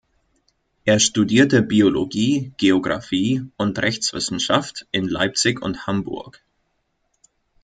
[0.83, 6.41] Er studierte Biologie, Geografie und Rechtswissenschaft in Leipzig und Hamburg.